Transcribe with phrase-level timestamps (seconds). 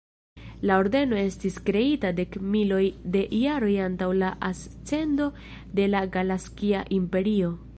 [0.69, 2.81] La ordeno estis kreita dekmiloj
[3.17, 5.29] da jaroj antaŭ la ascendo
[5.81, 7.57] de la Galaksia Imperio.